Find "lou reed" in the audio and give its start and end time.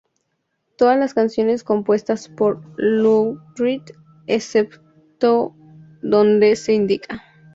2.75-3.83